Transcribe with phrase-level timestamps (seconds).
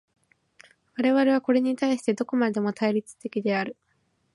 [0.97, 3.77] 我々はこれに対してどこまでも対立的である。